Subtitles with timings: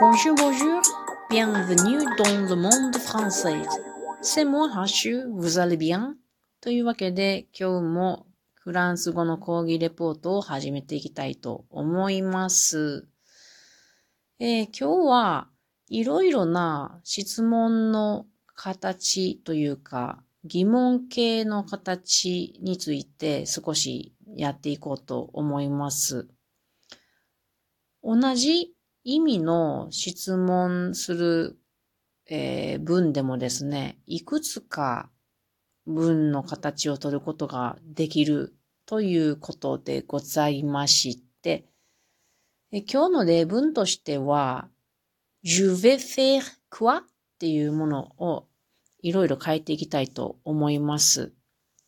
[0.00, 0.80] Bonjour, bonjour,
[1.28, 3.62] bienvenue dans le monde français.
[4.22, 6.16] C'est moi, Hashu, vous allez bien?
[6.62, 13.06] というわけで、今日もフランス語の講義レポートを始めていきたいと思います。
[14.38, 15.48] えー、今日は
[15.88, 26.28] いろいろな質問の形というか疑問形の形について少しやっていこうと思います。
[28.02, 28.74] 同じ
[29.04, 31.58] 意味の質問する、
[32.26, 35.10] えー、文でもですね、いくつか
[35.86, 38.54] 文の形を取ることができる
[38.86, 41.66] ということでございまして、
[42.70, 44.68] 今日の例文としては、
[45.44, 47.00] je vais faire quoi?
[47.00, 47.04] っ
[47.40, 48.46] ていうものを
[49.02, 51.32] いろいろ変えていきたいと思います。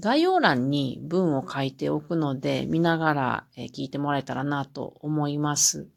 [0.00, 5.88] 概要欄に文を書いておくので、見ながら聞いてもらえたらなと思います。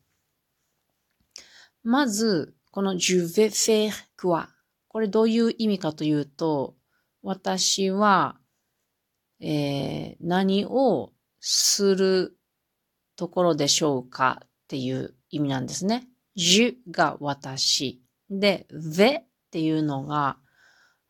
[1.83, 4.47] まず、この je vais faire quoi?
[4.87, 6.75] これどういう意味かというと、
[7.21, 8.37] 私は、
[9.39, 12.37] えー、何をする
[13.15, 16.07] ところでしょうかっていう意味なんですね。
[16.35, 18.01] je が私。
[18.29, 20.37] で、ve っていうのが、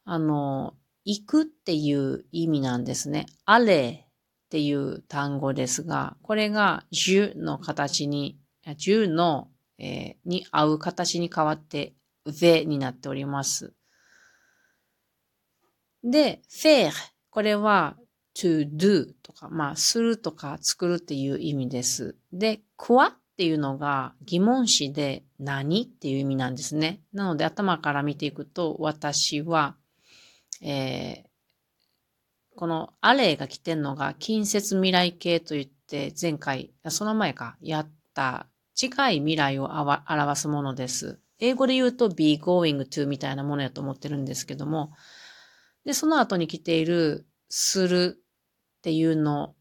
[0.05, 3.25] あの、行くっていう意味なんですね。
[3.45, 4.09] あれっ
[4.49, 11.93] ていう単語ですが、これが10の形に、10の、えー、に合う形に変わって、
[12.27, 13.73] ve になっております。
[16.03, 16.91] で、faire
[17.29, 17.97] これは
[18.35, 22.15] to do とか、まあ、するとか作るっていう意味です。
[22.31, 27.01] で、quoi っていうのが疑問詞で何っていう意味なんですね。
[27.13, 29.77] なので頭から見ていくと、私は、
[30.61, 31.29] えー、
[32.55, 38.47] このアレイが来てんのが近接未来形といって前回、その前か、やった
[38.79, 39.71] 近い未来を
[40.07, 41.19] 表すものです。
[41.39, 44.93] 英語で言うと be going to みたいなものやと思ってるんですけども、
[45.83, 48.23] で、その後に来ているする
[48.77, 49.53] っていうの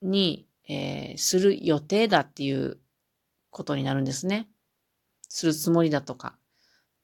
[0.00, 2.78] に、えー、する予定だっていう
[3.50, 4.48] ことになるんですね。
[5.28, 6.38] するつもりだとか。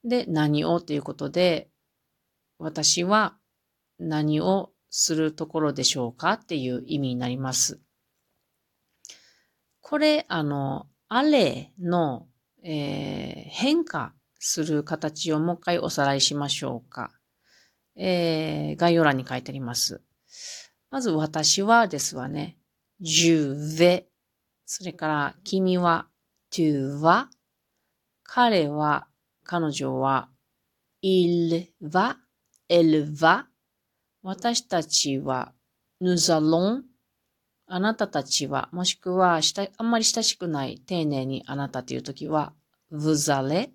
[0.03, 1.69] で、何をということで、
[2.57, 3.37] 私は
[3.99, 7.79] 何をするところでしょうかっていう意味になります。
[9.81, 12.25] これ、あの、あれの、
[12.63, 17.11] えー、変化する形をもう一回おさらいしましょうか。
[17.95, 20.01] えー、概要欄に書いてあります。
[20.89, 22.57] まず、私はですわね。
[22.99, 24.07] je v。
[24.65, 26.07] それから、君は
[26.51, 27.27] tu vas。
[28.23, 29.05] 彼は、
[29.43, 30.29] 彼女は
[31.03, 32.17] il va。
[32.67, 33.45] elle va。
[34.23, 35.53] 私たちは
[36.01, 36.81] nous allons。
[37.75, 39.39] あなたたちは、もしくは、
[39.77, 42.53] あんまり親しくない丁寧にあなたというときは
[42.91, 43.71] vous allez？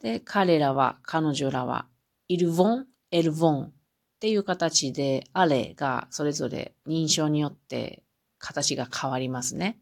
[0.00, 1.84] で、彼らは、彼女らは
[2.30, 3.66] ils vont、elles vont？
[3.66, 3.72] っ
[4.18, 8.02] ていう形で、あれがそれぞれ認証によって
[8.38, 9.78] 形が変わりますね。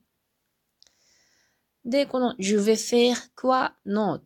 [1.85, 4.23] で、この je vais faire quoi の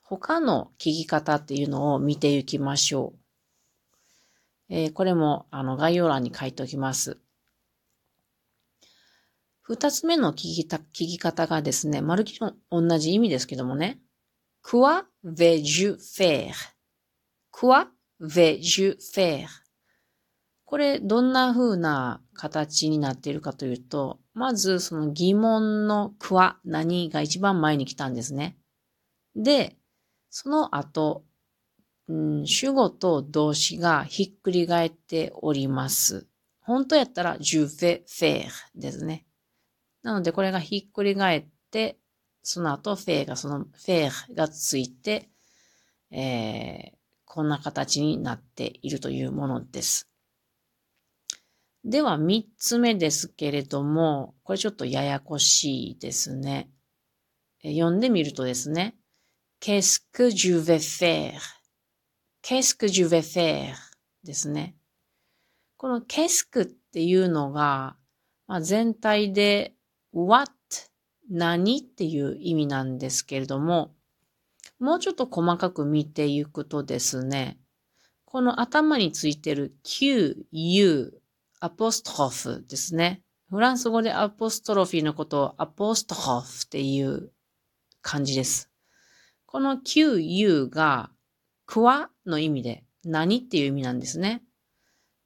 [0.00, 3.14] 他の聞き方っていうのを見ていきましょ
[4.70, 4.74] う。
[4.74, 7.18] えー、これもあの概要欄に書いておきます。
[9.68, 12.40] 二つ目の聞きた聞き方がですね、まるき
[12.70, 14.00] 同じ意味ですけどもね。
[14.64, 16.54] quoi vais-je faire?
[17.52, 19.46] quoi vais-je faire?
[20.64, 28.56] これ、どんな風な形になっているかというと、まずその疑問のくわ、何が一番前に来たんですね。
[29.36, 29.76] で、
[30.30, 31.24] その後、
[32.08, 36.26] 主語と動詞がひっくり返っております。
[36.62, 39.27] 本当やったら je vais faire ですね。
[40.08, 41.98] なのでこれがひっくり返って、
[42.42, 45.28] その後 faire がその faire がついて、
[46.10, 46.96] えー、
[47.26, 50.08] こんな形になっているというものです。
[51.84, 56.70] では、三つ目ですけれども、これちょっとややこしいですね。
[57.62, 58.96] 読んでみるとですね、
[59.60, 61.38] Qu'est-ce que je vais faire?
[62.42, 63.74] Qu'est-ce que je vais faire?
[64.24, 64.74] ですね。
[65.76, 67.98] この Qu'est-ce っていうのが、
[68.46, 69.74] まあ、全体で
[70.12, 70.50] what
[71.30, 73.94] 何っていう意味なんですけれども、
[74.78, 77.58] もうちょっと細かく見ていくとですね、
[78.24, 81.20] この頭についてる Q, U,
[81.60, 83.22] アポストロフですね。
[83.50, 87.30] フランス語でアポストロフィーのことをアポストロフっていう
[88.02, 88.70] 感じです。
[89.46, 91.10] この Q, U が
[91.66, 94.42] クワの意味で何っていう意味なんですね。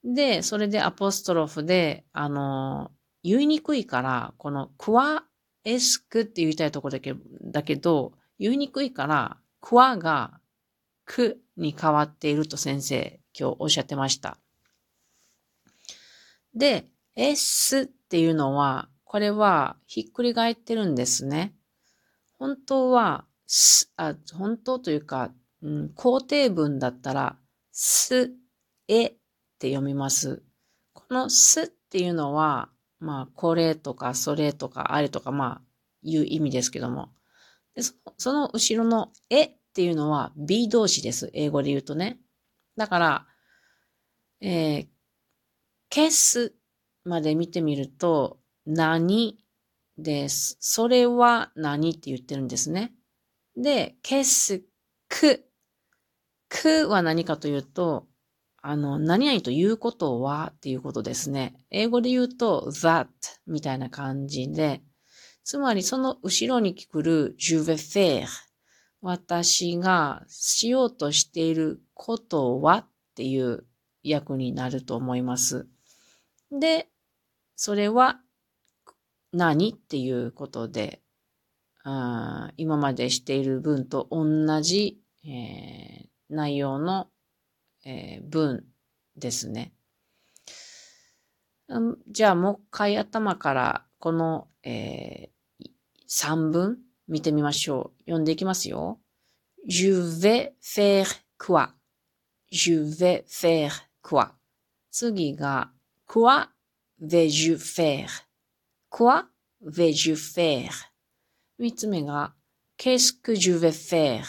[0.04, 2.90] で、それでアポストロフで、あの、
[3.22, 5.24] 言いにくいから、このクワ
[5.64, 10.40] エスクって言いたいところだけだけど、言いにくいから、クワが
[11.04, 14.38] クに変わっていると先生今日おっしゃってました。
[16.54, 21.54] で、S っていうのは、これはひっくり返ってるんですね。
[22.38, 25.32] 本当は、すあ本当というか、
[25.62, 27.36] うん、肯定文だったら、
[27.70, 28.32] す、
[28.88, 29.14] えっ
[29.58, 30.42] て読みます。
[30.92, 32.70] このすっていうのは、
[33.02, 35.62] まあ、これとか、それとか、あれとか、まあ、
[36.02, 37.10] いう意味ですけども。
[37.74, 37.82] で
[38.18, 41.30] その後ろのえっていうのは B 動詞です。
[41.32, 42.20] 英語で言うとね。
[42.76, 43.26] だから、
[44.40, 44.86] えー、
[45.92, 46.54] 消す
[47.04, 49.38] まで見てみると、何
[49.98, 50.56] です。
[50.60, 52.92] それは何って言ってるんですね。
[53.56, 54.62] で、消す、
[55.08, 55.44] く。
[56.48, 58.06] くは何かというと、
[58.62, 61.54] あの、何々ということはっていうことですね。
[61.70, 63.06] 英語で言うと that
[63.46, 64.82] みたいな感じで、
[65.44, 68.26] つまりその後ろに来る je vais faire
[69.00, 72.86] 私がしようとしていることはっ
[73.16, 73.66] ていう
[74.04, 75.66] 役になると思います。
[76.52, 76.88] で、
[77.56, 78.20] それは
[79.32, 81.02] 何っていうことで、
[81.82, 87.08] あ今までしている文と同じ、えー、内容の、
[87.84, 88.64] えー、文
[89.16, 89.72] ですね。
[92.08, 95.70] じゃあもう一回頭からこの、えー、
[96.08, 98.02] 3文見てみましょう。
[98.02, 99.00] 読んでいきますよ。
[99.68, 101.06] Je vais faire
[101.38, 101.70] quoi?
[102.50, 103.70] Je vais faire
[104.02, 104.32] quoi?
[104.90, 105.70] 次が
[106.06, 106.48] quoi
[107.00, 108.26] vais-je faire?
[108.90, 109.26] quoi
[109.64, 110.70] vais-je faire?
[111.58, 112.34] 三つ目が
[112.76, 114.24] qu'est-ce que je vais faire?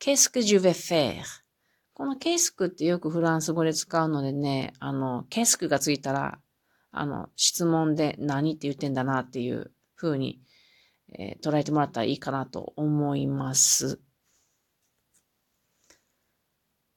[0.00, 1.45] qu'est-ce que je vais faire?
[1.96, 6.38] このケースクってよくフランス語で使うのでね、あの、ケスクがついたら、
[6.92, 10.42] あの、質問で何って言ってんだなっていう風に、
[11.18, 13.98] えー、捉えてもらったらいいかなと思います。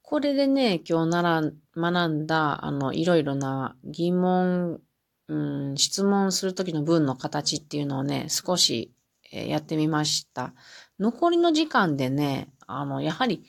[0.01, 1.43] これでね、今日なら、
[1.77, 4.81] 学んだ、あの、いろいろな疑問、
[5.29, 5.35] う
[5.71, 8.93] ん、質問するときの文の形っていうのをね、少し、
[9.31, 10.53] えー、やってみました。
[10.99, 13.45] 残りの時間でね、あの、やはり、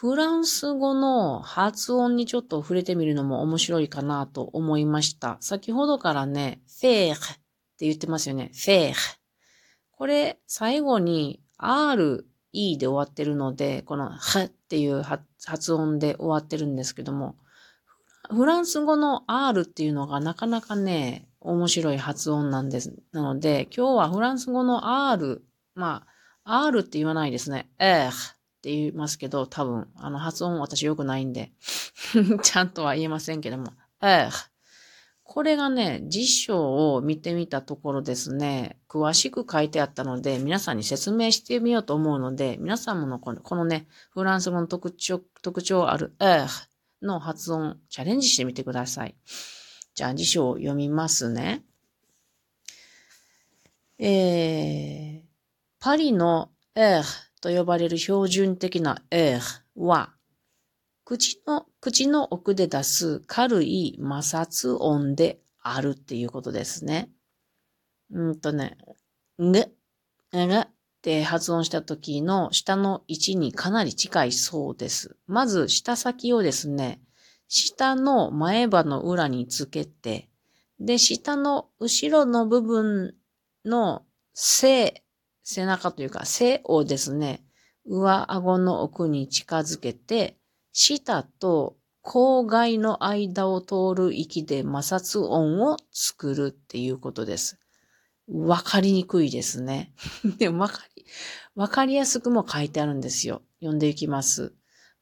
[0.00, 5.36] フランス語の発音にちょっと触れてみるのも面白いかなと思いました。
[5.40, 8.50] 先ほどからね、フェーって言ってますよね。
[8.54, 8.94] フェー
[9.90, 15.02] これ、最後に R、E で終わってるので、このはっていう
[15.44, 17.36] 発音で終わってるんですけども、
[18.30, 22.90] フランス語の R っていうのがなかなかね、面白い発音なんです。
[23.12, 25.44] なので、今日はフランス語の R、
[25.74, 26.06] ま
[26.44, 27.68] あ、R って言わないですね。
[27.78, 31.52] えーって言いますけど、多分、あの発音私良くないんで
[32.42, 33.72] ちゃんとは言えませんけども、
[34.02, 34.48] えー、
[35.22, 46.70] これがね、辞書を見てみたところですね、詳しく書いてあったので、皆さんに説明してみようと思うので、皆さんものこのこのね、フランス語の特徴、特徴ある、えー
[47.02, 49.14] の発音、チャレンジしてみてください。
[49.94, 51.64] じゃあ辞書を読みますね。
[53.98, 55.22] えー、
[55.78, 57.02] パリのエー
[57.40, 59.40] と呼ばれる標準的なエー
[59.76, 60.14] は、
[61.04, 67.10] 口の、口の奥で出す軽い摩擦音であるっていうことですね。
[68.10, 68.76] うんとね、
[69.38, 69.72] ね、
[70.32, 70.68] ねっ
[71.02, 75.16] て発音した時の下の位置にかなり近いそうです。
[75.26, 77.00] まず、下先をですね、
[77.48, 80.28] 下の前歯の裏につけて、
[80.78, 83.14] で、下の後ろの部分
[83.64, 84.04] の
[84.34, 85.02] 背
[85.42, 87.44] 背中というか背をですね、
[87.86, 90.38] 上顎の奥に近づけて、
[90.72, 97.58] 舌と口外の間を通る息で摩擦音を作るっていうことです。
[98.28, 99.92] わかりにくいですね。
[100.38, 101.04] でもわかり、
[101.54, 103.42] わかりやすくも書いてあるんですよ。
[103.60, 104.54] 読んでいきます。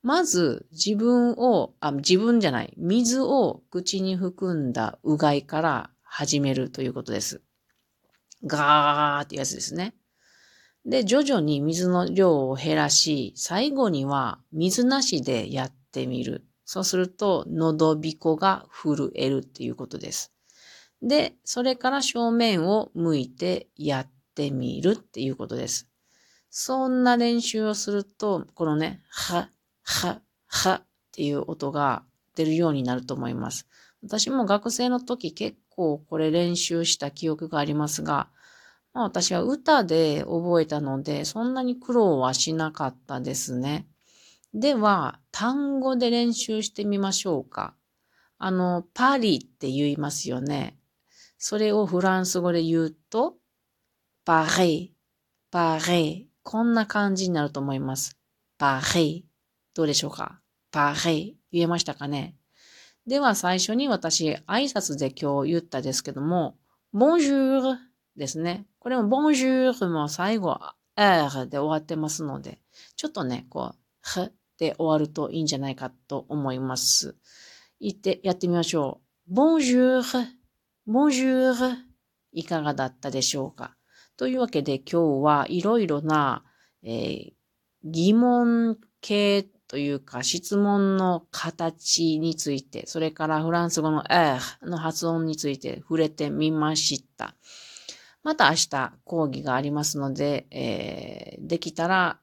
[0.02, 7.42] まず、自分を、あ、自分じゃない、水を口に含んだうがいから始めるということです。
[8.44, 9.97] ガーってやつですね。
[10.88, 16.46] で、徐々に水の量を減らし、最後には水なしでやってみる。
[16.64, 20.32] そうすると、喉びこが震えるっていうことです。
[21.02, 25.90] で、それから正面を向いてやってみるっていうことです。
[26.48, 29.50] そんな練習をすると、このね、は、
[29.82, 32.02] は、はっていう音が
[32.34, 33.68] 出るようになると思います。
[34.02, 38.30] 私も学生の時結構これ練習した記憶がありますが、
[38.98, 43.86] まあ、私は歌で覚えたので、そんなに苦労はしなかったですね。
[44.52, 47.76] では、単語で練習してみましょうか。
[48.38, 50.80] あの、パリって言いますよね。
[51.38, 53.36] それをフランス語で言うと、
[54.24, 54.96] パリ、
[55.52, 56.28] パリ。
[56.42, 58.18] こんな感じになると思います。
[58.58, 59.22] パレ
[59.74, 60.40] どうでしょうか？
[60.72, 62.34] パレ言えましたかね？
[63.06, 66.56] では最初に私、挨拶で今日言ったですけども、
[66.92, 67.76] bonjour
[68.16, 68.66] ですね。
[68.88, 70.58] これも bonjour も最後、
[70.94, 72.58] r で終わってますので、
[72.96, 73.78] ちょっとね、こう、
[74.18, 77.14] h で終わるといいんじゃないかと思います。
[77.80, 79.34] 言って、やってみましょう。
[79.34, 80.00] bonjour,
[80.88, 81.76] bonjour
[82.32, 83.76] いかがだったでしょうか
[84.16, 86.42] というわけで今日はいろいろな、
[86.82, 87.32] えー、
[87.84, 97.34] 疑問系というか質問の形について、それからフランス語の r の発音について触れてみました。
[98.28, 102.20] また明日講義がありますので、えー、できたら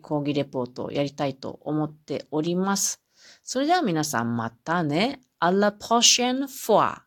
[0.00, 3.02] 講義レポートをやりたいと思っております。
[3.42, 5.20] それでは皆さんまたね。
[5.40, 7.02] À la prochaine fois!